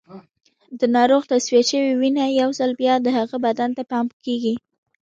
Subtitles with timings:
[0.79, 4.55] د ناروغ تصفیه شوې وینه یو ځل بیا د هغه بدن ته پمپ کېږي.